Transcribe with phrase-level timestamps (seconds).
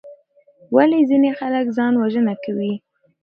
[0.75, 2.73] ولې ځینې خلک ځان وژنه کوي؟